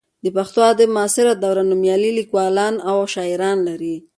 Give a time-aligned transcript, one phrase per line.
[0.23, 3.95] د پښتو ادب معاصره دوره نومیالي لیکوالان او شاعران لري.